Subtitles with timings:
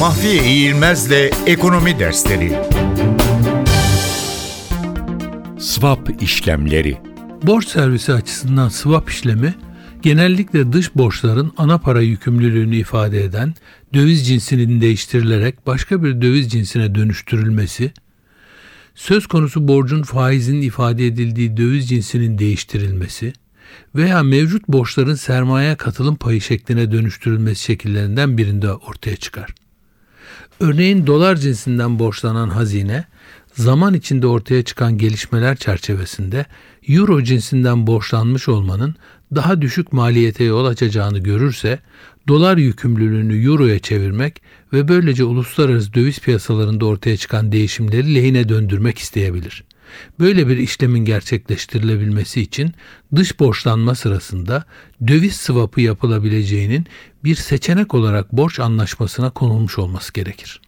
[0.00, 2.52] Mahfiye İğilmez'le Ekonomi Dersleri
[5.58, 6.98] Swap işlemleri
[7.42, 9.54] Borç servisi açısından swap işlemi
[10.02, 13.54] genellikle dış borçların ana para yükümlülüğünü ifade eden
[13.94, 17.92] döviz cinsinin değiştirilerek başka bir döviz cinsine dönüştürülmesi,
[18.94, 23.32] söz konusu borcun faizin ifade edildiği döviz cinsinin değiştirilmesi
[23.94, 29.54] veya mevcut borçların sermaye katılım payı şekline dönüştürülmesi şekillerinden birinde ortaya çıkar.
[30.60, 33.04] Örneğin dolar cinsinden borçlanan hazine,
[33.54, 36.46] zaman içinde ortaya çıkan gelişmeler çerçevesinde
[36.88, 38.94] euro cinsinden borçlanmış olmanın
[39.34, 41.78] daha düşük maliyete yol açacağını görürse,
[42.28, 49.64] dolar yükümlülüğünü euroya çevirmek ve böylece uluslararası döviz piyasalarında ortaya çıkan değişimleri lehine döndürmek isteyebilir.
[50.20, 52.74] Böyle bir işlemin gerçekleştirilebilmesi için
[53.14, 54.64] dış borçlanma sırasında
[55.06, 56.86] döviz swap'ı yapılabileceğinin
[57.24, 60.60] bir seçenek olarak borç anlaşmasına konulmuş olması gerekir.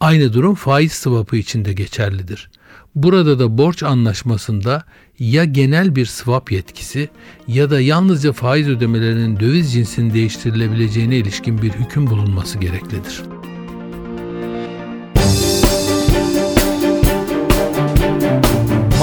[0.00, 2.50] Aynı durum faiz swap'ı için de geçerlidir.
[2.94, 4.84] Burada da borç anlaşmasında
[5.18, 7.08] ya genel bir swap yetkisi
[7.48, 13.22] ya da yalnızca faiz ödemelerinin döviz cinsinin değiştirilebileceğine ilişkin bir hüküm bulunması gereklidir.